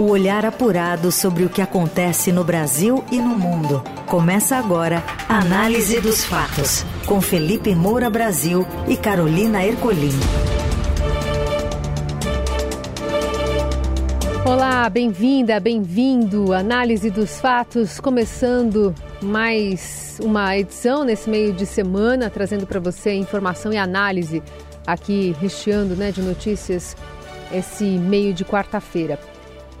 [0.00, 3.82] O olhar apurado sobre o que acontece no Brasil e no mundo.
[4.06, 10.18] Começa agora a Análise dos Fatos, com Felipe Moura Brasil e Carolina Ercolim.
[14.46, 16.54] Olá, bem-vinda, bem-vindo.
[16.54, 23.70] Análise dos fatos, começando mais uma edição nesse meio de semana, trazendo para você informação
[23.70, 24.42] e análise
[24.86, 26.96] aqui, recheando né, de notícias
[27.52, 29.18] esse meio de quarta-feira.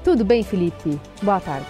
[0.04, 0.98] Tudo bem, Felipe?
[1.22, 1.66] Boa tarde.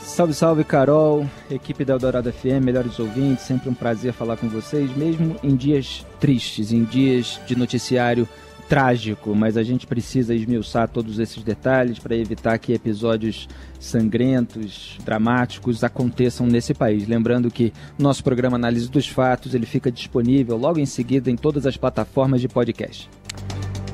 [0.00, 4.90] Salve, salve, Carol, equipe da Eldorado FM, melhores ouvintes, sempre um prazer falar com vocês,
[4.96, 8.26] mesmo em dias tristes, em dias de noticiário
[8.68, 13.48] trágico, mas a gente precisa esmiuçar todos esses detalhes para evitar que episódios
[13.80, 17.08] sangrentos, dramáticos aconteçam nesse país.
[17.08, 21.66] Lembrando que nosso programa Análise dos Fatos, ele fica disponível logo em seguida em todas
[21.66, 23.08] as plataformas de podcast.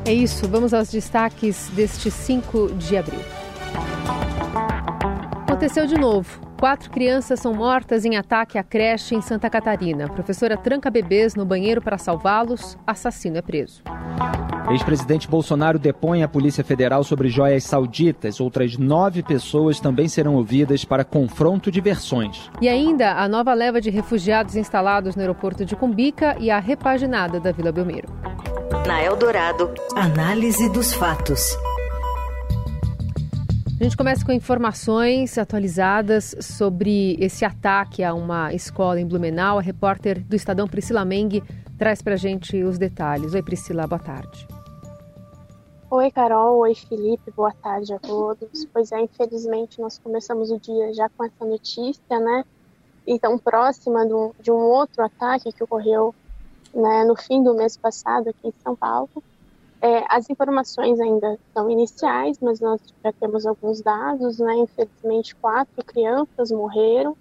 [0.04, 3.43] É isso, vamos aos destaques deste 5 de abril.
[5.54, 6.40] Aconteceu de novo.
[6.58, 10.06] Quatro crianças são mortas em ataque à creche em Santa Catarina.
[10.06, 12.76] A professora tranca bebês no banheiro para salvá-los.
[12.84, 13.80] Assassino é preso.
[14.68, 18.40] Ex-presidente Bolsonaro depõe a Polícia Federal sobre joias sauditas.
[18.40, 22.50] Outras nove pessoas também serão ouvidas para confronto de versões.
[22.60, 27.38] E ainda a nova leva de refugiados instalados no aeroporto de Cumbica e a repaginada
[27.38, 28.08] da Vila Belmiro.
[28.88, 31.56] Na Eldorado, análise dos fatos.
[33.80, 39.58] A gente começa com informações atualizadas sobre esse ataque a uma escola em Blumenau.
[39.58, 41.42] A repórter do Estadão, Priscila Meng,
[41.76, 43.34] traz para a gente os detalhes.
[43.34, 44.46] Oi, Priscila, boa tarde.
[45.90, 46.60] Oi, Carol.
[46.60, 47.32] Oi, Felipe.
[47.32, 48.64] Boa tarde a todos.
[48.72, 52.44] Pois é, infelizmente nós começamos o dia já com essa notícia, né?
[53.04, 54.06] Então, próxima
[54.40, 56.14] de um, outro ataque que ocorreu
[56.72, 59.10] né, no fim do mês passado aqui em São Paulo.
[59.84, 64.54] É, as informações ainda são iniciais, mas nós já temos alguns dados, né?
[64.56, 67.14] Infelizmente, quatro crianças morreram,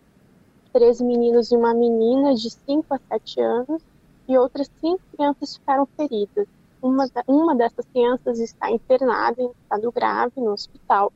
[0.71, 3.83] três meninos e uma menina de 5 a 7 anos,
[4.29, 6.47] e outras cinco crianças ficaram feridas.
[6.81, 11.11] Uma, uma dessas crianças está internada em estado grave no hospital,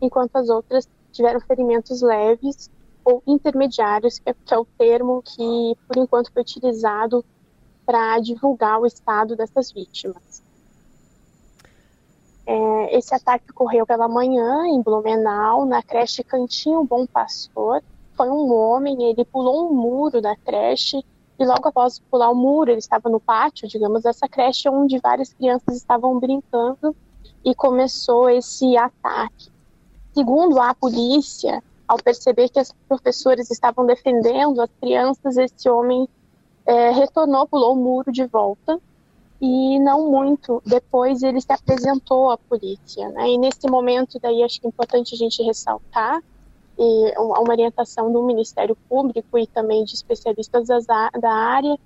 [0.00, 2.70] enquanto as outras tiveram ferimentos leves
[3.04, 7.22] ou intermediários, que é, que é o termo que, por enquanto, foi utilizado
[7.84, 10.43] para divulgar o estado dessas vítimas.
[12.46, 17.82] É, esse ataque ocorreu pela manhã em Blumenau, na creche Cantinho Bom Pastor.
[18.16, 21.02] Foi um homem, ele pulou um muro da creche
[21.38, 25.32] e logo após pular o muro, ele estava no pátio, digamos, dessa creche onde várias
[25.32, 26.94] crianças estavam brincando
[27.44, 29.50] e começou esse ataque.
[30.12, 36.08] Segundo a polícia, ao perceber que as professoras estavam defendendo as crianças, esse homem
[36.64, 38.80] é, retornou, pulou o muro de volta
[39.40, 43.30] e não muito depois ele se apresentou à polícia, né?
[43.30, 46.22] E nesse momento daí acho que é importante a gente ressaltar
[46.78, 51.78] e uma orientação do Ministério Público e também de especialistas da área,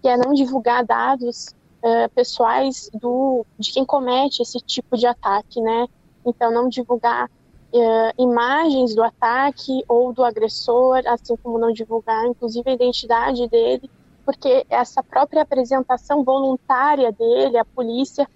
[0.00, 5.60] que é não divulgar dados uh, pessoais do de quem comete esse tipo de ataque,
[5.60, 5.86] né?
[6.24, 12.68] Então não divulgar uh, imagens do ataque ou do agressor, assim como não divulgar inclusive
[12.70, 13.90] a identidade dele
[14.24, 18.28] porque essa própria apresentação voluntária dele, a polícia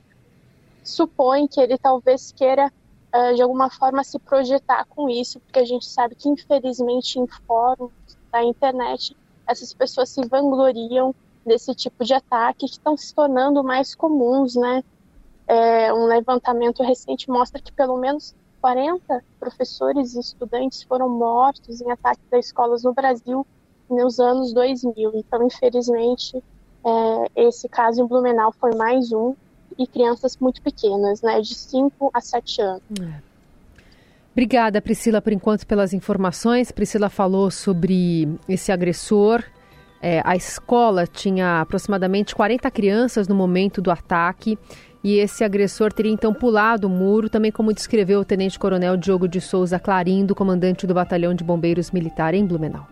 [0.82, 2.72] supõe que ele talvez queira
[3.34, 7.90] de alguma forma se projetar com isso, porque a gente sabe que infelizmente em fóruns
[8.30, 9.16] da internet
[9.46, 11.14] essas pessoas se vangloriam
[11.44, 14.82] desse tipo de ataque que estão se tornando mais comuns, né?
[15.46, 21.90] É, um levantamento recente mostra que pelo menos 40 professores e estudantes foram mortos em
[21.90, 23.46] ataques a escolas no Brasil
[23.88, 25.12] nos anos 2000.
[25.14, 26.42] Então, infelizmente,
[26.84, 29.34] é, esse caso em Blumenau foi mais um
[29.78, 32.82] e crianças muito pequenas, né, de 5 a 7 anos.
[33.00, 33.26] É.
[34.32, 36.70] Obrigada, Priscila, por enquanto, pelas informações.
[36.70, 39.42] Priscila falou sobre esse agressor.
[40.00, 44.58] É, a escola tinha aproximadamente 40 crianças no momento do ataque
[45.02, 49.40] e esse agressor teria então pulado o muro, também como descreveu o tenente-coronel Diogo de
[49.40, 52.86] Souza Clarindo, comandante do Batalhão de Bombeiros Militar em Blumenau.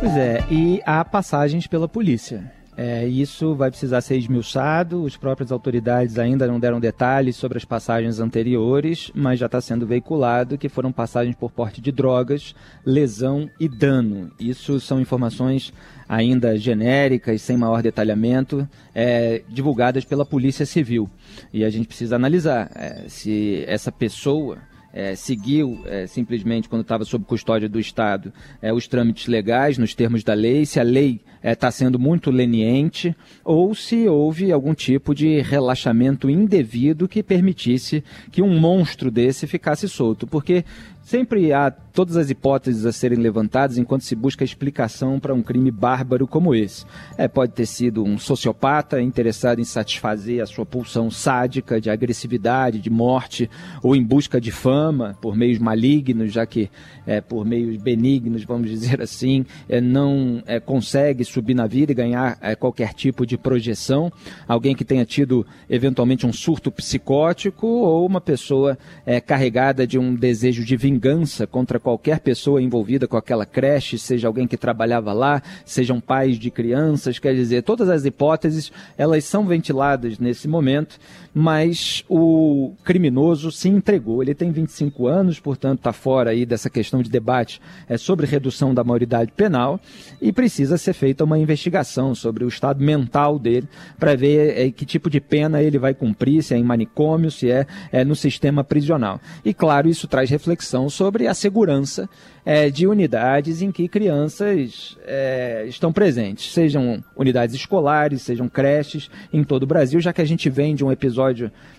[0.00, 2.50] Pois é, e há passagens pela polícia.
[2.74, 5.04] É, isso vai precisar ser esmiuçado.
[5.04, 9.86] As próprias autoridades ainda não deram detalhes sobre as passagens anteriores, mas já está sendo
[9.86, 14.32] veiculado que foram passagens por porte de drogas, lesão e dano.
[14.40, 15.70] Isso são informações
[16.08, 21.10] ainda genéricas, sem maior detalhamento, é, divulgadas pela Polícia Civil.
[21.52, 24.56] E a gente precisa analisar é, se essa pessoa
[24.92, 29.94] é, seguiu é, simplesmente, quando estava sob custódia do Estado, é, os trâmites legais nos
[29.94, 34.74] termos da lei, se a lei está é, sendo muito leniente, ou se houve algum
[34.74, 40.26] tipo de relaxamento indevido que permitisse que um monstro desse ficasse solto.
[40.26, 40.64] Porque
[41.10, 45.68] Sempre há todas as hipóteses a serem levantadas enquanto se busca explicação para um crime
[45.68, 46.84] bárbaro como esse.
[47.18, 52.78] É, pode ter sido um sociopata interessado em satisfazer a sua pulsão sádica de agressividade,
[52.78, 53.50] de morte,
[53.82, 56.70] ou em busca de fama por meios malignos, já que
[57.04, 62.38] é, por meios benignos, vamos dizer assim, é, não consegue subir na vida e ganhar
[62.40, 64.12] é, qualquer tipo de projeção.
[64.46, 70.14] Alguém que tenha tido eventualmente um surto psicótico ou uma pessoa é, carregada de um
[70.14, 75.42] desejo de vingança contra qualquer pessoa envolvida com aquela creche, seja alguém que trabalhava lá,
[75.64, 80.98] sejam pais de crianças, quer dizer, todas as hipóteses, elas são ventiladas nesse momento,
[81.32, 84.22] mas o criminoso se entregou.
[84.22, 88.74] Ele tem 25 anos, portanto está fora aí dessa questão de debate é, sobre redução
[88.74, 89.80] da maioridade penal
[90.20, 93.68] e precisa ser feita uma investigação sobre o estado mental dele
[93.98, 97.50] para ver é, que tipo de pena ele vai cumprir, se é em manicômio, se
[97.50, 99.20] é, é no sistema prisional.
[99.44, 102.08] E claro, isso traz reflexão sobre a segurança
[102.44, 109.44] é, de unidades em que crianças é, estão presentes, sejam unidades escolares, sejam creches em
[109.44, 111.19] todo o Brasil, já que a gente vem de um episódio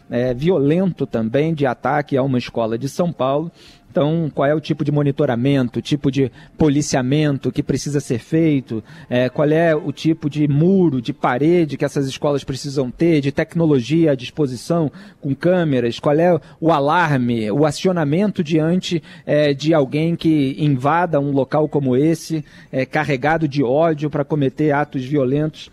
[0.09, 3.51] é, violento também de ataque a uma escola de São Paulo.
[3.91, 9.27] Então, qual é o tipo de monitoramento, tipo de policiamento que precisa ser feito, é,
[9.27, 14.13] qual é o tipo de muro, de parede que essas escolas precisam ter, de tecnologia
[14.13, 14.89] à disposição
[15.19, 21.31] com câmeras, qual é o alarme, o acionamento diante é, de alguém que invada um
[21.31, 25.69] local como esse, é, carregado de ódio para cometer atos violentos.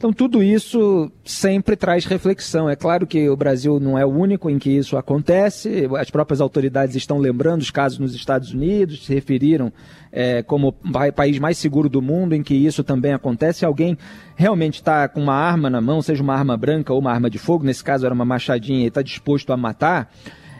[0.00, 2.70] Então, tudo isso sempre traz reflexão.
[2.70, 6.40] É claro que o Brasil não é o único em que isso acontece, as próprias
[6.40, 9.70] autoridades estão lembrando os casos nos Estados Unidos, se referiram
[10.10, 13.62] é, como o país mais seguro do mundo em que isso também acontece.
[13.62, 13.98] Alguém
[14.34, 17.36] realmente está com uma arma na mão, seja uma arma branca ou uma arma de
[17.36, 20.10] fogo, nesse caso era uma machadinha e está disposto a matar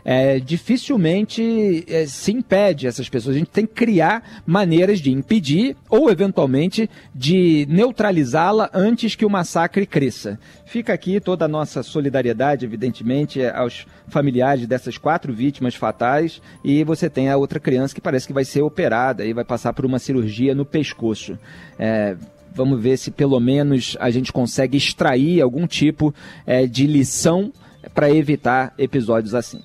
[0.05, 3.37] é, dificilmente é, se impede essas pessoas.
[3.37, 9.31] A gente tem que criar maneiras de impedir ou, eventualmente, de neutralizá-la antes que o
[9.31, 10.39] massacre cresça.
[10.65, 17.09] Fica aqui toda a nossa solidariedade, evidentemente, aos familiares dessas quatro vítimas fatais e você
[17.09, 19.99] tem a outra criança que parece que vai ser operada e vai passar por uma
[19.99, 21.39] cirurgia no pescoço.
[21.79, 22.17] É,
[22.53, 26.15] vamos ver se pelo menos a gente consegue extrair algum tipo
[26.47, 27.53] é, de lição
[27.95, 29.61] para evitar episódios assim.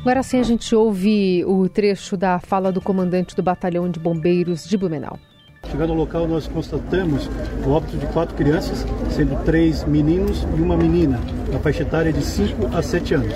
[0.00, 4.66] Agora sim a gente ouve o trecho da fala do comandante do Batalhão de Bombeiros
[4.66, 5.18] de Blumenau.
[5.70, 7.28] Chegando ao local, nós constatamos
[7.66, 11.20] o óbito de quatro crianças, sendo três meninos e uma menina,
[11.52, 13.34] na faixa etária de 5 a 7 anos.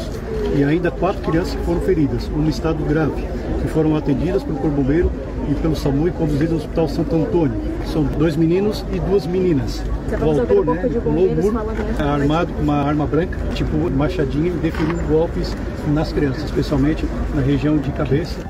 [0.57, 3.27] E ainda quatro crianças que foram feridas, um estado grave,
[3.61, 5.11] que foram atendidas pelo Corpo Bombeiro
[5.51, 7.61] e pelo SAMU e conduzidas ao Hospital Santo Antônio.
[7.87, 9.83] São dois meninos e duas meninas.
[10.21, 11.59] O autor, né, pulou o muro,
[11.99, 15.57] armado com uma arma branca, tipo machadinho, e deferiu golpes
[15.93, 17.05] nas crianças, especialmente
[17.35, 18.49] na região de cabeça.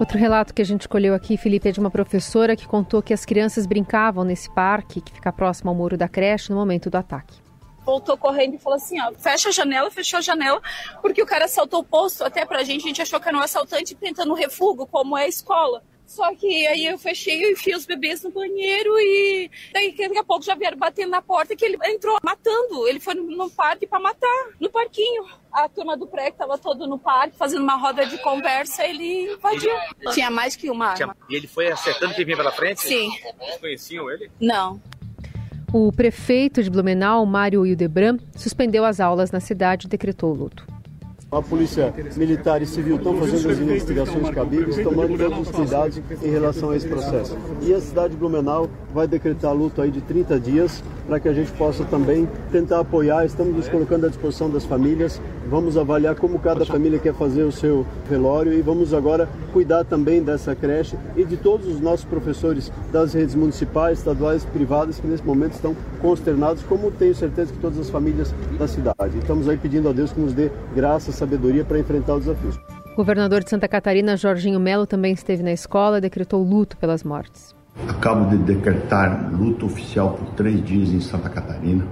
[0.00, 3.12] Outro relato que a gente escolheu aqui, Felipe, é de uma professora que contou que
[3.12, 6.96] as crianças brincavam nesse parque, que fica próximo ao muro da creche, no momento do
[6.96, 7.43] ataque
[7.84, 10.60] voltou correndo e falou assim, ó, fecha a janela, fechou a janela,
[11.02, 13.42] porque o cara assaltou o posto, até pra gente, a gente achou que era um
[13.42, 15.82] assaltante tentando refúgio, como é a escola.
[16.06, 20.24] Só que aí eu fechei, eu enfiei os bebês no banheiro e daí daqui a
[20.24, 22.86] pouco já vieram batendo na porta que ele entrou matando.
[22.86, 25.24] Ele foi no parque para matar, no parquinho.
[25.50, 29.32] A turma do pré que tava todo no parque, fazendo uma roda de conversa, ele
[29.32, 29.72] invadiu.
[30.12, 31.16] Tinha mais que uma arma.
[31.30, 32.82] E ele foi acertando quem vinha pela frente?
[32.82, 33.08] Sim.
[33.38, 34.30] Vocês conheciam ele?
[34.40, 34.82] Não.
[35.76, 40.64] O prefeito de Blumenau, Mário Hildebran, suspendeu as aulas na cidade e decretou luto.
[41.32, 46.30] A polícia militar e civil estão fazendo as investigações cabíveis, tomando todos os cuidados em
[46.30, 47.36] relação a esse processo.
[47.60, 51.32] E a cidade de Blumenau vai decretar luto aí de 30 dias para que a
[51.32, 53.26] gente possa também tentar apoiar.
[53.26, 55.20] Estamos nos colocando à disposição das famílias.
[55.48, 60.22] Vamos avaliar como cada família quer fazer o seu velório e vamos agora cuidar também
[60.22, 65.22] dessa creche e de todos os nossos professores das redes municipais, estaduais, privadas que nesse
[65.22, 69.18] momento estão consternados, como tenho certeza que todas as famílias da cidade.
[69.18, 72.58] Estamos aí pedindo a Deus que nos dê graça, sabedoria para enfrentar os desafios.
[72.92, 77.02] O governador de Santa Catarina, Jorginho Melo, também esteve na escola e decretou luto pelas
[77.02, 77.54] mortes.
[77.88, 81.84] Acabo de decretar luto oficial por três dias em Santa Catarina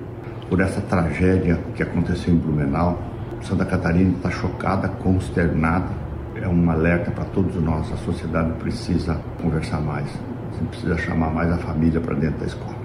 [0.49, 3.12] por essa tragédia que aconteceu em Blumenau.
[3.43, 5.89] Santa Catarina está chocada, consternada.
[6.37, 7.93] É um alerta para todos nós.
[7.93, 10.09] A sociedade precisa conversar mais.
[10.53, 12.77] Você precisa chamar mais a família para dentro da escola.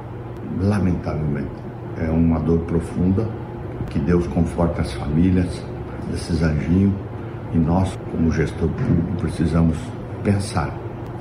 [0.62, 1.52] Lamentavelmente,
[1.98, 3.28] é uma dor profunda.
[3.90, 5.64] Que Deus conforte as famílias
[6.12, 6.94] desses anjinhos
[7.54, 9.78] E nós, como gestor público, precisamos
[10.24, 10.70] pensar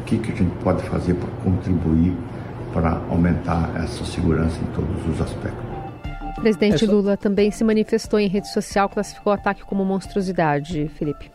[0.00, 2.16] o que, que a gente pode fazer para contribuir
[2.72, 5.65] para aumentar essa segurança em todos os aspectos.
[6.36, 6.92] O presidente é só...
[6.92, 11.30] Lula também se manifestou em rede social, classificou o ataque como monstruosidade, Felipe.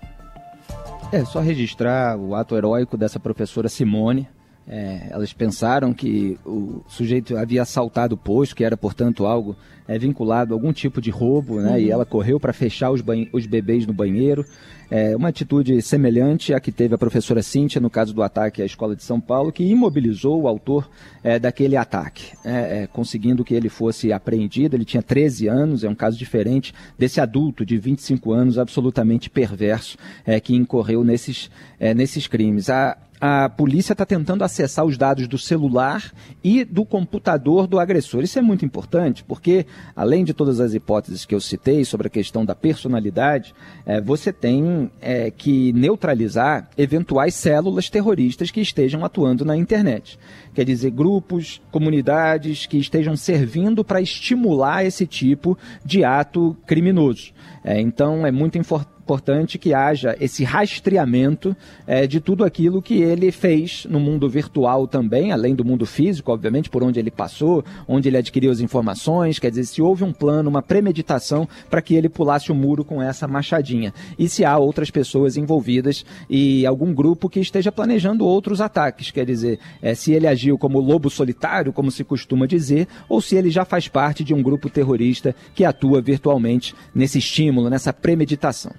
[1.12, 4.29] É só registrar o ato heróico dessa professora Simone,
[4.68, 9.56] é, elas pensaram que o sujeito havia assaltado o posto, que era, portanto, algo
[9.88, 11.72] é, vinculado a algum tipo de roubo, né?
[11.72, 11.77] Uhum.
[11.77, 13.03] E ela correu para fechar os,
[13.34, 14.46] os, bebês no banheiro.
[14.89, 18.65] É, uma atitude semelhante à que teve a professora Cíntia no caso do ataque à
[18.65, 20.89] escola de São Paulo, que imobilizou o autor
[21.24, 24.75] é, daquele ataque, é, é, conseguindo que ele fosse apreendido.
[24.75, 29.98] Ele tinha 13 anos, é um caso diferente desse adulto de 25 anos, absolutamente perverso,
[30.25, 31.50] é, que incorreu nesses,
[31.96, 32.70] nesses crimes.
[32.70, 36.12] A, a polícia está tentando acessar os dados do celular
[36.44, 38.24] e do computador do agressor.
[38.24, 42.10] Isso é muito importante, porque, além de todas as hipóteses que eu citei sobre a
[42.10, 43.54] questão da personalidade,
[43.86, 50.18] é, você tem é, que neutralizar eventuais células terroristas que estejam atuando na internet.
[50.51, 57.32] Quer dizer, grupos, comunidades que estejam servindo para estimular esse tipo de ato criminoso.
[57.63, 61.53] É, então, é muito importante importante que haja esse rastreamento
[61.86, 66.32] é, de tudo aquilo que ele fez no mundo virtual também, além do mundo físico,
[66.32, 69.38] obviamente, por onde ele passou, onde ele adquiriu as informações.
[69.38, 73.01] Quer dizer, se houve um plano, uma premeditação para que ele pulasse o muro com
[73.01, 73.94] essa machadinha.
[74.18, 79.12] E se há outras pessoas envolvidas e algum grupo que esteja planejando outros ataques.
[79.12, 83.36] Quer dizer, é, se ele agiu como lobo solitário, como se costuma dizer, ou se
[83.36, 88.72] ele já faz parte de um grupo terrorista que atua virtualmente nesse estímulo, nessa premeditação.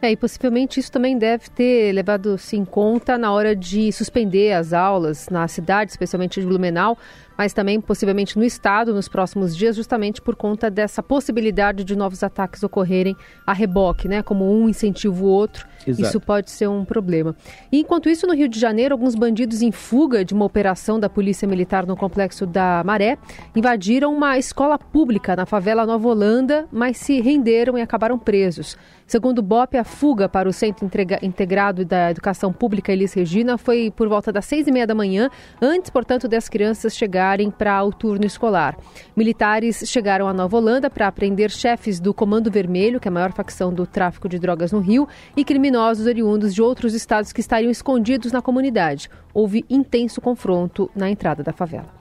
[0.00, 4.72] É, e possivelmente isso também deve ter levado-se em conta na hora de suspender as
[4.72, 6.96] aulas na cidade, especialmente de Blumenau,
[7.38, 12.24] mas também possivelmente no estado nos próximos dias, justamente por conta dessa possibilidade de novos
[12.24, 13.16] ataques ocorrerem
[13.46, 14.24] a reboque, né?
[14.24, 15.64] Como um incentiva o outro.
[15.86, 16.08] Exato.
[16.08, 17.36] Isso pode ser um problema.
[17.70, 21.08] E enquanto isso, no Rio de Janeiro, alguns bandidos em fuga de uma operação da
[21.08, 23.16] Polícia Militar no complexo da Maré
[23.54, 28.76] invadiram uma escola pública na favela Nova Holanda, mas se renderam e acabaram presos.
[29.06, 30.86] Segundo o BOP, a fuga para o Centro
[31.22, 35.30] Integrado da Educação Pública Elis Regina foi por volta das seis e meia da manhã,
[35.62, 37.27] antes, portanto, das crianças chegarem
[37.58, 38.78] para o turno escolar.
[39.16, 43.32] Militares chegaram a Nova Holanda para prender chefes do Comando Vermelho, que é a maior
[43.32, 45.06] facção do tráfico de drogas no Rio,
[45.36, 49.10] e criminosos oriundos de outros estados que estariam escondidos na comunidade.
[49.34, 51.98] Houve intenso confronto na entrada da favela.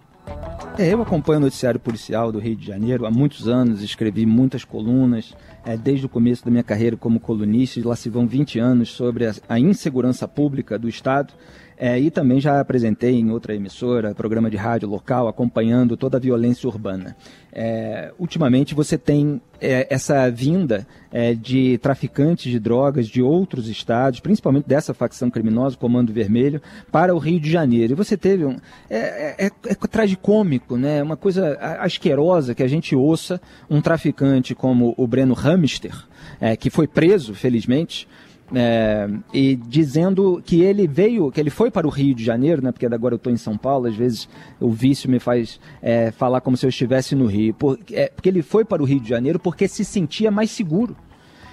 [0.77, 4.63] É, eu acompanho o noticiário policial do Rio de Janeiro há muitos anos, escrevi muitas
[4.63, 5.34] colunas,
[5.65, 9.25] é, desde o começo da minha carreira como colunista, lá se vão 20 anos sobre
[9.25, 11.34] a, a insegurança pública do Estado.
[11.79, 16.19] É, e também já apresentei em outra emissora, programa de rádio local, acompanhando toda a
[16.19, 17.15] violência urbana.
[17.53, 24.19] É, ultimamente você tem é, essa vinda é, de traficantes de drogas de outros estados,
[24.19, 27.93] principalmente dessa facção criminosa, Comando Vermelho, para o Rio de Janeiro.
[27.93, 28.57] E você teve um.
[28.89, 31.03] É, é, é, é tragicômico, né?
[31.03, 35.93] uma coisa asquerosa que a gente ouça um traficante como o Breno Hamster,
[36.41, 38.07] é, que foi preso, felizmente,
[38.54, 42.72] é, e dizendo que ele veio, que ele foi para o Rio de Janeiro, né,
[42.72, 46.42] porque agora eu estou em São Paulo, às vezes o vício me faz é, falar
[46.42, 49.10] como se eu estivesse no Rio, por, é, porque ele foi para o Rio de
[49.10, 50.96] Janeiro porque se sentia mais seguro.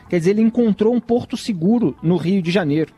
[0.09, 2.93] Quer dizer, ele encontrou um porto seguro no Rio de Janeiro.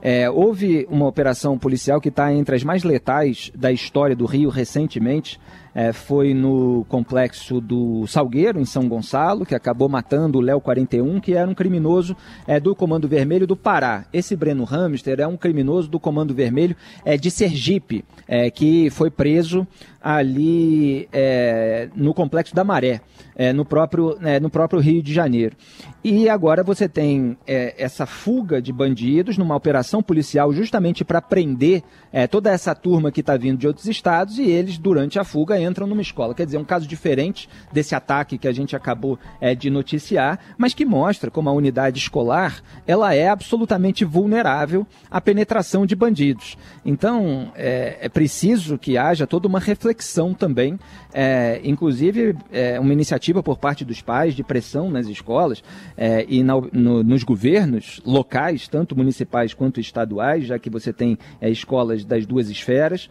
[0.00, 4.48] É, houve uma operação policial que está entre as mais letais da história do Rio
[4.48, 5.40] recentemente.
[5.74, 11.20] É, foi no complexo do Salgueiro, em São Gonçalo, que acabou matando o Léo 41,
[11.20, 14.04] que era um criminoso é, do Comando Vermelho do Pará.
[14.12, 19.10] Esse Breno Hamster é um criminoso do Comando Vermelho é, de Sergipe, é, que foi
[19.10, 19.66] preso
[20.02, 23.00] ali é, no complexo da Maré,
[23.36, 25.56] é, no, próprio, é, no próprio Rio de Janeiro.
[26.02, 31.82] E agora você tem é, essa fuga de bandidos numa operação policial justamente para prender
[32.12, 35.56] é, toda essa turma que está vindo de outros estados e eles, durante a fuga,
[35.62, 36.34] entram numa escola.
[36.34, 40.74] Quer dizer, um caso diferente desse ataque que a gente acabou é, de noticiar, mas
[40.74, 46.56] que mostra como a unidade escolar ela é absolutamente vulnerável à penetração de bandidos.
[46.84, 50.78] Então, é, é preciso que haja toda uma reflexão também,
[51.12, 55.62] é, inclusive é, uma iniciativa por parte dos pais de pressão nas escolas
[55.96, 61.18] é, e na, no, nos governos locais, tanto municipais quanto estaduais, já que você tem
[61.40, 63.08] é, escolas das duas esferas,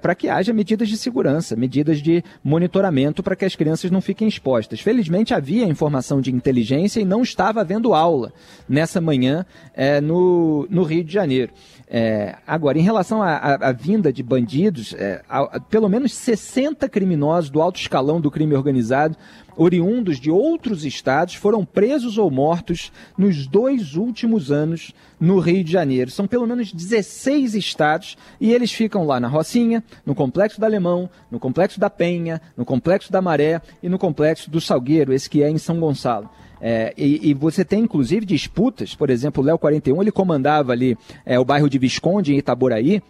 [0.00, 4.00] para que haja medidas de segurança, medidas medidas de monitoramento para que as crianças não
[4.00, 4.80] fiquem expostas.
[4.80, 8.32] Felizmente havia informação de inteligência e não estava havendo aula
[8.68, 11.52] nessa manhã é, no, no Rio de Janeiro.
[11.88, 17.48] É, agora, em relação à vinda de bandidos, é, a, a, pelo menos 60 criminosos
[17.48, 19.16] do alto escalão do crime organizado,
[19.56, 25.72] oriundos de outros estados, foram presos ou mortos nos dois últimos anos no Rio de
[25.72, 26.10] Janeiro.
[26.10, 31.08] São pelo menos 16 estados e eles ficam lá na Rocinha, no Complexo do Alemão,
[31.30, 35.42] no Complexo da Penha, no Complexo da Maré e no Complexo do Salgueiro, esse que
[35.42, 36.28] é em São Gonçalo.
[36.60, 40.96] É, e, e, você tem inclusive disputas, por exemplo, o Léo 41 ele comandava ali
[41.24, 43.02] é, o bairro de Visconde em Itaboraí,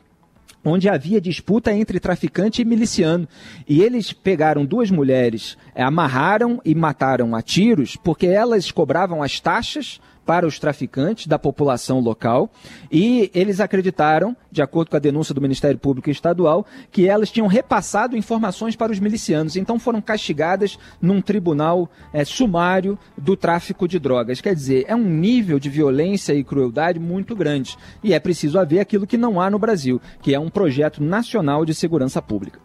[0.65, 3.29] onde havia disputa entre traficante e miliciano.
[3.69, 9.39] E eles pegaram duas mulheres, é, amarraram e mataram a tiros, porque elas cobravam as
[9.39, 12.51] taxas para os traficantes da população local
[12.91, 17.47] e eles acreditaram, de acordo com a denúncia do Ministério Público Estadual, que elas tinham
[17.47, 24.01] repassado informações para os milicianos, então foram castigadas num tribunal é, sumário do tráfico de
[24.01, 24.41] drogas.
[24.41, 28.81] Quer dizer, é um nível de violência e crueldade muito grande e é preciso haver
[28.81, 32.59] aquilo que não há no Brasil, que é um projeto nacional de segurança pública.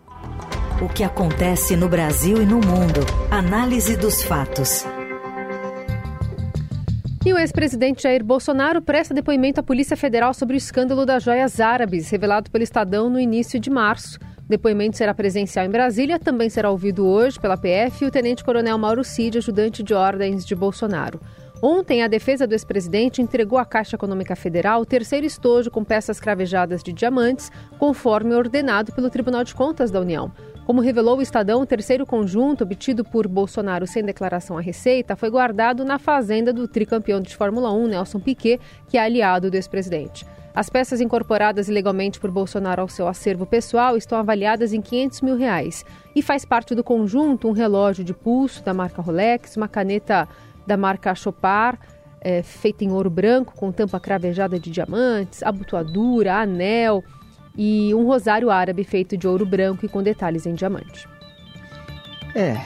[0.81, 3.05] O que acontece no Brasil e no mundo.
[3.29, 4.83] Análise dos fatos.
[7.23, 11.59] E o ex-presidente Jair Bolsonaro presta depoimento à Polícia Federal sobre o escândalo das joias
[11.59, 14.17] árabes, revelado pelo Estadão no início de março.
[14.39, 18.75] O depoimento será presencial em Brasília, também será ouvido hoje pela PF e o tenente-coronel
[18.75, 21.21] Mauro Cid, ajudante de ordens de Bolsonaro.
[21.61, 26.19] Ontem, a defesa do ex-presidente entregou à Caixa Econômica Federal o terceiro estojo com peças
[26.19, 30.31] cravejadas de diamantes, conforme ordenado pelo Tribunal de Contas da União.
[30.71, 35.29] Como revelou o Estadão, o terceiro conjunto obtido por Bolsonaro sem declaração à Receita foi
[35.29, 40.25] guardado na fazenda do tricampeão de Fórmula 1, Nelson Piquet, que é aliado do ex-presidente.
[40.55, 45.35] As peças incorporadas ilegalmente por Bolsonaro ao seu acervo pessoal estão avaliadas em 500 mil
[45.35, 45.83] reais.
[46.15, 50.25] E faz parte do conjunto um relógio de pulso da marca Rolex, uma caneta
[50.65, 51.79] da marca Chopard,
[52.21, 57.03] é, feita em ouro branco, com tampa cravejada de diamantes, abotoadura, anel
[57.57, 61.07] e um rosário árabe feito de ouro branco e com detalhes em diamante.
[62.33, 62.57] É,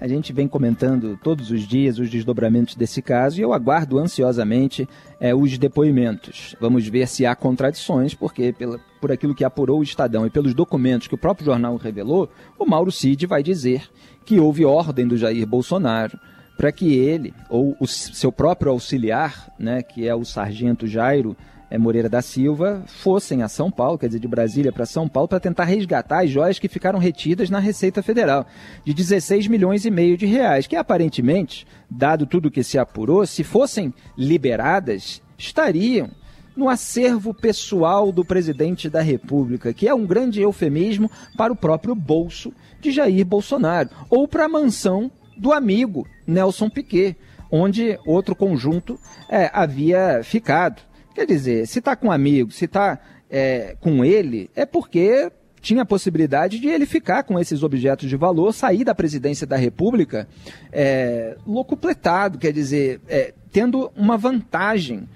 [0.00, 4.88] a gente vem comentando todos os dias os desdobramentos desse caso e eu aguardo ansiosamente
[5.20, 6.54] é, os depoimentos.
[6.60, 10.54] Vamos ver se há contradições, porque pela, por aquilo que apurou o Estadão e pelos
[10.54, 13.88] documentos que o próprio jornal revelou, o Mauro Cid vai dizer
[14.24, 16.18] que houve ordem do Jair Bolsonaro
[16.56, 21.36] para que ele, ou o seu próprio auxiliar, né, que é o sargento Jairo,
[21.76, 25.40] Moreira da Silva fossem a São Paulo, quer dizer, de Brasília para São Paulo, para
[25.40, 28.46] tentar resgatar as joias que ficaram retidas na Receita Federal,
[28.84, 33.44] de 16 milhões e meio de reais, que aparentemente, dado tudo que se apurou, se
[33.44, 36.10] fossem liberadas, estariam
[36.56, 41.94] no acervo pessoal do presidente da República, que é um grande eufemismo para o próprio
[41.94, 47.16] bolso de Jair Bolsonaro, ou para a mansão do amigo Nelson Piquet,
[47.50, 50.82] onde outro conjunto é, havia ficado.
[51.18, 52.96] Quer dizer, se está com um amigo, se está
[53.28, 58.16] é, com ele, é porque tinha a possibilidade de ele ficar com esses objetos de
[58.16, 60.28] valor, sair da presidência da República
[60.70, 65.08] é, locupletado, quer dizer, é, tendo uma vantagem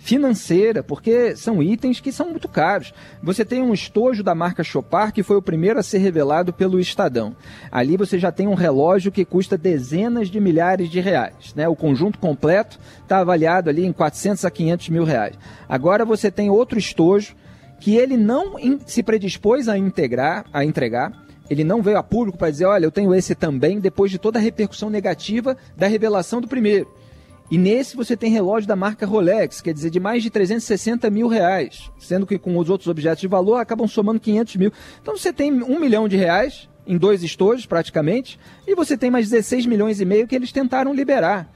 [0.00, 2.92] financeira, porque são itens que são muito caros.
[3.22, 6.80] Você tem um estojo da marca Chopard, que foi o primeiro a ser revelado pelo
[6.80, 7.36] Estadão.
[7.70, 11.54] Ali você já tem um relógio que custa dezenas de milhares de reais.
[11.54, 11.68] Né?
[11.68, 15.36] O conjunto completo está avaliado ali em 400 a 500 mil reais.
[15.68, 17.36] Agora você tem outro estojo
[17.78, 21.12] que ele não se predispôs a integrar, a entregar,
[21.48, 24.38] ele não veio a público para dizer, olha, eu tenho esse também, depois de toda
[24.38, 26.88] a repercussão negativa da revelação do primeiro.
[27.50, 31.26] E nesse você tem relógio da marca Rolex, quer dizer, de mais de 360 mil
[31.26, 34.72] reais, sendo que com os outros objetos de valor acabam somando 500 mil.
[35.02, 39.28] Então você tem um milhão de reais em dois estojos praticamente, e você tem mais
[39.28, 41.52] 16 milhões e meio que eles tentaram liberar.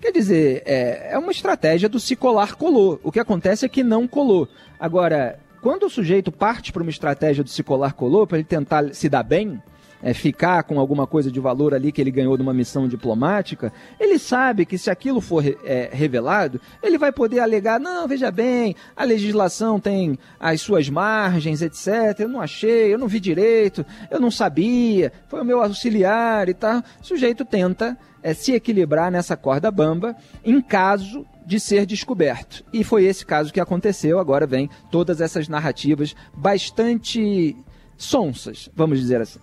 [0.00, 3.00] Quer dizer, é, é uma estratégia do se colar colou.
[3.02, 4.48] O que acontece é que não colou.
[4.78, 8.94] Agora, quando o sujeito parte para uma estratégia do se colar colou, para ele tentar
[8.94, 9.60] se dar bem,
[10.02, 14.18] é, ficar com alguma coisa de valor ali que ele ganhou numa missão diplomática, ele
[14.18, 19.04] sabe que se aquilo for é, revelado, ele vai poder alegar: não, veja bem, a
[19.04, 22.20] legislação tem as suas margens, etc.
[22.20, 26.54] Eu não achei, eu não vi direito, eu não sabia, foi o meu auxiliar e
[26.54, 26.82] tal.
[27.00, 32.62] O sujeito tenta é, se equilibrar nessa corda bamba em caso de ser descoberto.
[32.72, 34.18] E foi esse caso que aconteceu.
[34.18, 37.56] Agora vem todas essas narrativas bastante
[37.96, 39.40] sonsas, vamos dizer assim.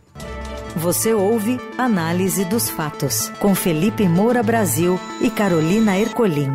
[0.77, 6.49] Você ouve Análise dos Fatos, com Felipe Moura Brasil e Carolina Ercolim.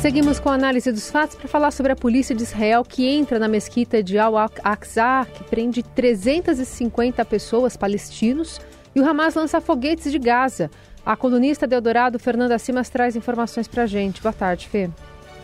[0.00, 3.40] Seguimos com a análise dos fatos para falar sobre a polícia de Israel que entra
[3.40, 8.60] na mesquita de Al-Aqsa, que prende 350 pessoas palestinos,
[8.94, 10.70] e o Hamas lança foguetes de Gaza.
[11.04, 14.22] A colunista de Eldorado, Fernanda Simas, traz informações para a gente.
[14.22, 14.88] Boa tarde, Fê.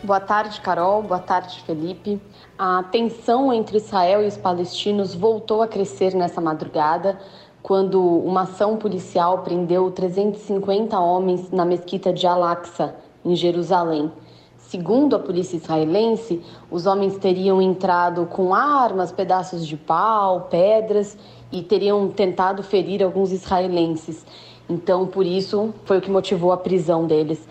[0.05, 1.01] Boa tarde, Carol.
[1.01, 2.21] Boa tarde, Felipe.
[2.59, 7.17] A tensão entre Israel e os palestinos voltou a crescer nessa madrugada,
[7.63, 12.93] quando uma ação policial prendeu 350 homens na mesquita de Al-Aqsa,
[13.25, 14.11] em Jerusalém.
[14.59, 16.39] Segundo a polícia israelense,
[16.69, 21.17] os homens teriam entrado com armas, pedaços de pau, pedras
[21.51, 24.23] e teriam tentado ferir alguns israelenses.
[24.69, 27.47] Então, por isso, foi o que motivou a prisão deles.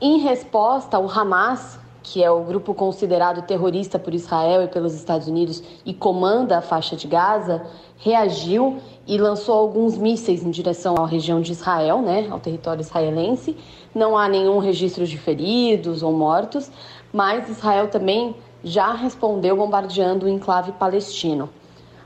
[0.00, 5.28] Em resposta, o Hamas, que é o grupo considerado terrorista por Israel e pelos Estados
[5.28, 7.64] Unidos e comanda a faixa de Gaza,
[7.98, 13.56] reagiu e lançou alguns mísseis em direção à região de Israel, né, ao território israelense.
[13.94, 16.70] Não há nenhum registro de feridos ou mortos,
[17.12, 18.34] mas Israel também
[18.64, 21.48] já respondeu bombardeando o enclave palestino.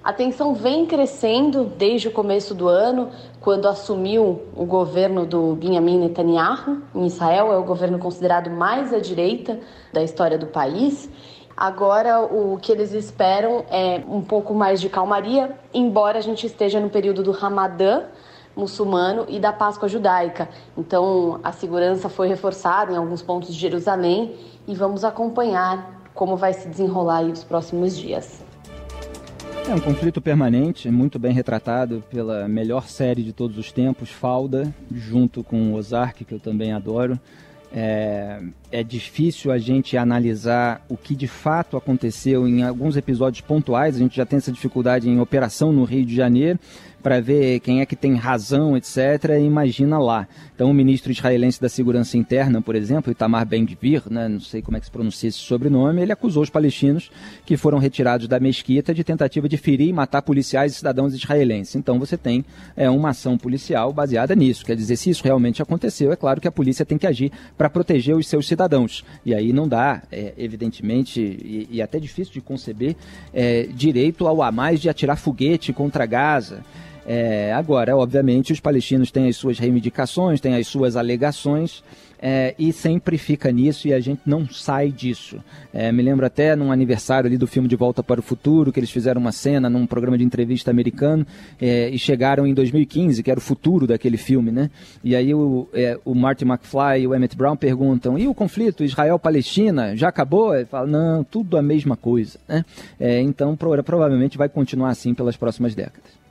[0.06, 5.98] A tensão vem crescendo desde o começo do ano, quando assumiu o governo do Benjamin
[5.98, 9.58] Netanyahu em Israel, é o governo considerado mais à direita
[9.92, 11.10] da história do país.
[11.56, 16.78] Agora, o que eles esperam é um pouco mais de calmaria, embora a gente esteja
[16.78, 18.04] no período do Ramadã
[18.54, 20.48] muçulmano e da Páscoa judaica.
[20.78, 24.36] Então, a segurança foi reforçada em alguns pontos de Jerusalém
[24.68, 28.45] e vamos acompanhar como vai se desenrolar os próximos dias.
[29.68, 34.72] É um conflito permanente, muito bem retratado pela melhor série de todos os tempos, Falda,
[34.94, 37.18] junto com Ozark, que eu também adoro.
[37.72, 43.96] É, é, difícil a gente analisar o que de fato aconteceu em alguns episódios pontuais.
[43.96, 46.60] A gente já tem essa dificuldade em Operação no Rio de Janeiro,
[47.02, 50.28] para ver quem é que tem razão, etc., imagina lá.
[50.56, 54.78] Então, o ministro israelense da Segurança Interna, por exemplo, Itamar Ben-Gvir, né, não sei como
[54.78, 57.10] é que se pronuncia esse sobrenome, ele acusou os palestinos
[57.44, 61.76] que foram retirados da mesquita de tentativa de ferir e matar policiais e cidadãos israelenses.
[61.76, 62.42] Então, você tem
[62.74, 64.64] é, uma ação policial baseada nisso.
[64.64, 67.68] Quer dizer, se isso realmente aconteceu, é claro que a polícia tem que agir para
[67.68, 69.04] proteger os seus cidadãos.
[69.26, 72.96] E aí não dá, é, evidentemente, e, e, até difícil de conceber,
[73.34, 76.62] é, direito ao mais de atirar foguete contra Gaza.
[77.06, 81.82] É, agora, obviamente, os palestinos têm as suas reivindicações, têm as suas alegações.
[82.18, 85.38] É, e sempre fica nisso e a gente não sai disso.
[85.72, 88.80] É, me lembro até num aniversário ali do filme De Volta para o Futuro, que
[88.80, 91.26] eles fizeram uma cena num programa de entrevista americano
[91.60, 94.70] é, e chegaram em 2015, que era o futuro daquele filme, né?
[95.04, 98.82] E aí o, é, o Marty McFly e o Emmett Brown perguntam, e o conflito
[98.82, 100.54] Israel-Palestina já acabou?
[100.54, 102.64] Ele fala, não, tudo a mesma coisa, né?
[102.98, 106.25] É, então provavelmente vai continuar assim pelas próximas décadas.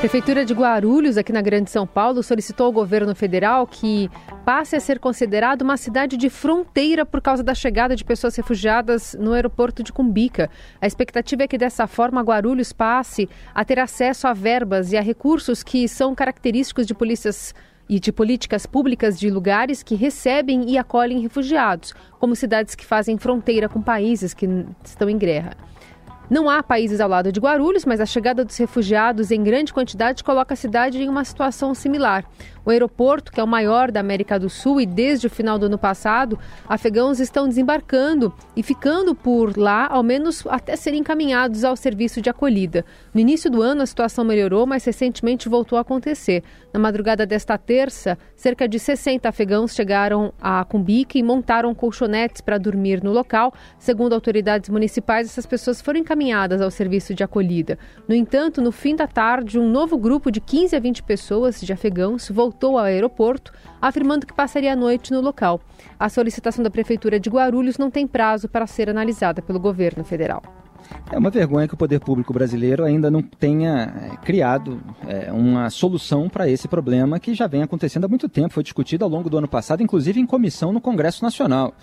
[0.00, 4.10] Prefeitura de Guarulhos, aqui na Grande São Paulo, solicitou ao governo federal que
[4.46, 9.14] passe a ser considerado uma cidade de fronteira por causa da chegada de pessoas refugiadas
[9.20, 10.48] no aeroporto de Cumbica.
[10.80, 15.02] A expectativa é que dessa forma Guarulhos passe a ter acesso a verbas e a
[15.02, 17.54] recursos que são característicos de polícias
[17.86, 23.18] e de políticas públicas de lugares que recebem e acolhem refugiados, como cidades que fazem
[23.18, 24.48] fronteira com países que
[24.82, 25.69] estão em guerra.
[26.30, 30.22] Não há países ao lado de Guarulhos, mas a chegada dos refugiados em grande quantidade
[30.22, 32.24] coloca a cidade em uma situação similar.
[32.64, 35.66] O aeroporto, que é o maior da América do Sul e desde o final do
[35.66, 36.38] ano passado,
[36.68, 42.30] afegãos estão desembarcando e ficando por lá, ao menos até serem encaminhados ao serviço de
[42.30, 42.84] acolhida.
[43.12, 46.44] No início do ano a situação melhorou, mas recentemente voltou a acontecer.
[46.72, 52.56] Na madrugada desta terça, cerca de 60 afegãos chegaram a Cumbica e montaram colchonetes para
[52.56, 53.52] dormir no local.
[53.80, 56.19] Segundo autoridades municipais, essas pessoas foram encaminhadas
[56.62, 57.78] ao serviço de acolhida.
[58.06, 61.72] No entanto, no fim da tarde, um novo grupo de 15 a 20 pessoas de
[61.72, 65.60] afegãos voltou ao aeroporto, afirmando que passaria a noite no local.
[65.98, 70.42] A solicitação da Prefeitura de Guarulhos não tem prazo para ser analisada pelo governo federal.
[71.10, 75.68] É uma vergonha que o poder público brasileiro ainda não tenha é, criado é, uma
[75.68, 78.54] solução para esse problema que já vem acontecendo há muito tempo.
[78.54, 81.74] Foi discutido ao longo do ano passado, inclusive em comissão no Congresso Nacional.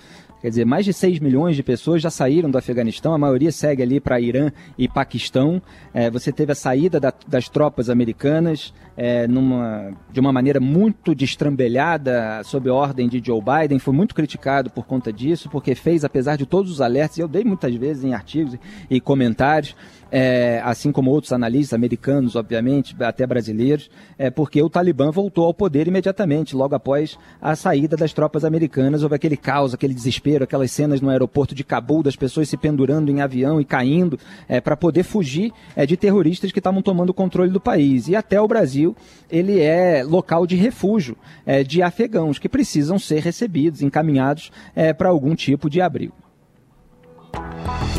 [0.41, 3.81] Quer dizer, mais de 6 milhões de pessoas já saíram do Afeganistão, a maioria segue
[3.81, 5.61] ali para Irã e Paquistão.
[5.93, 11.13] É, você teve a saída da, das tropas americanas é, numa, de uma maneira muito
[11.13, 13.77] destrambelhada, sob ordem de Joe Biden.
[13.77, 17.27] Foi muito criticado por conta disso, porque fez, apesar de todos os alertas, e eu
[17.27, 18.57] dei muitas vezes em artigos
[18.89, 19.75] e comentários,
[20.11, 25.53] é, assim como outros analistas americanos, obviamente, até brasileiros, é, porque o Talibã voltou ao
[25.53, 29.03] poder imediatamente, logo após a saída das tropas americanas.
[29.03, 33.11] Houve aquele caos, aquele desespero, aquelas cenas no aeroporto de Cabul, das pessoas se pendurando
[33.11, 37.13] em avião e caindo é, para poder fugir é, de terroristas que estavam tomando o
[37.13, 38.07] controle do país.
[38.07, 38.86] E até o Brasil,
[39.29, 45.09] ele é local de refúgio é, de afegãos que precisam ser recebidos, encaminhados é, para
[45.09, 46.13] algum tipo de abrigo.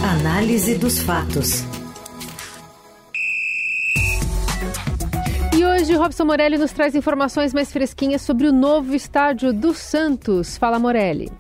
[0.03, 1.64] Análise dos fatos.
[5.57, 10.57] E hoje Robson Morelli nos traz informações mais fresquinhas sobre o novo estádio do Santos.
[10.57, 11.31] Fala, Morelli.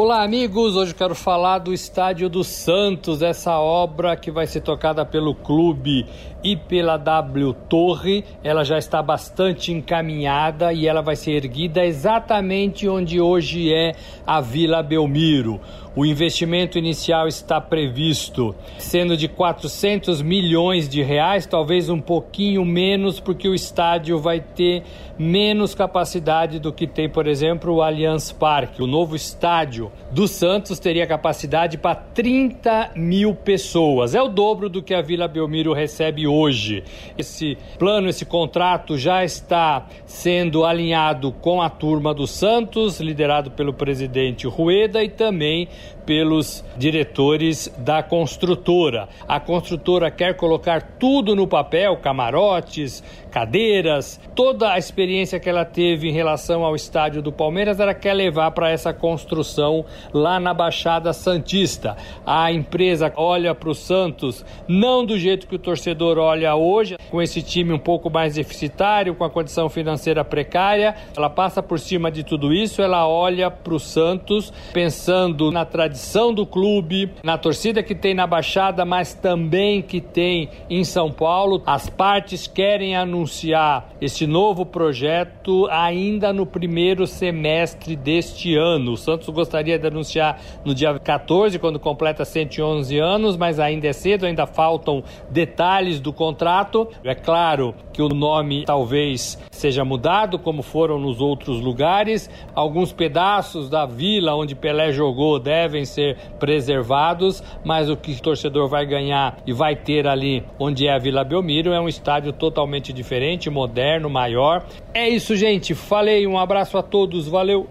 [0.00, 0.76] Olá, amigos.
[0.76, 6.06] Hoje quero falar do Estádio do Santos, essa obra que vai ser tocada pelo clube
[6.40, 8.24] e pela W Torre.
[8.44, 14.40] Ela já está bastante encaminhada e ela vai ser erguida exatamente onde hoje é a
[14.40, 15.60] Vila Belmiro.
[15.96, 23.18] O investimento inicial está previsto sendo de 400 milhões de reais, talvez um pouquinho menos,
[23.18, 24.84] porque o estádio vai ter
[25.18, 28.80] menos capacidade do que tem, por exemplo, o Allianz Parque.
[28.80, 34.14] O novo estádio do Santos teria capacidade para 30 mil pessoas.
[34.14, 36.82] É o dobro do que a Vila Belmiro recebe hoje.
[37.16, 43.72] Esse plano, esse contrato já está sendo alinhado com a turma do Santos, liderado pelo
[43.72, 45.68] presidente Rueda e também
[46.08, 49.10] pelos diretores da construtora.
[49.28, 56.08] A construtora quer colocar tudo no papel, camarotes, cadeiras, toda a experiência que ela teve
[56.08, 61.12] em relação ao estádio do Palmeiras, ela quer levar para essa construção lá na Baixada
[61.12, 61.94] Santista.
[62.24, 67.20] A empresa olha para o Santos não do jeito que o torcedor olha hoje, com
[67.20, 70.94] esse time um pouco mais deficitário, com a condição financeira precária.
[71.14, 75.66] Ela passa por cima de tudo isso, ela olha para o Santos pensando na
[75.98, 81.10] tradição do clube, na torcida que tem na Baixada, mas também que tem em São
[81.10, 81.60] Paulo.
[81.66, 88.92] As partes querem anunciar esse novo projeto ainda no primeiro semestre deste ano.
[88.92, 93.92] O Santos gostaria de anunciar no dia 14, quando completa 111 anos, mas ainda é
[93.92, 96.88] cedo, ainda faltam detalhes do contrato.
[97.02, 102.30] É claro que o nome talvez seja mudado, como foram nos outros lugares.
[102.54, 108.68] Alguns pedaços da vila onde Pelé jogou devem ser preservados, mas o que o torcedor
[108.68, 112.92] vai ganhar e vai ter ali onde é a Vila Belmiro é um estádio totalmente
[112.92, 114.64] diferente, moderno, maior.
[114.94, 115.74] É isso, gente.
[115.74, 117.66] Falei, um abraço a todos, valeu.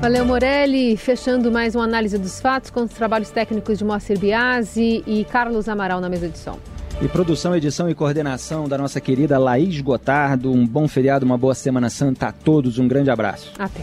[0.00, 0.96] Valeu, Morelli.
[0.96, 5.68] Fechando mais uma análise dos fatos com os trabalhos técnicos de Moacir Biasi e Carlos
[5.68, 6.58] Amaral na mesa de som.
[7.02, 10.50] E produção, edição e coordenação da nossa querida Laís Gotardo.
[10.52, 12.78] Um bom feriado, uma boa Semana Santa a todos.
[12.78, 13.52] Um grande abraço.
[13.58, 13.82] Até.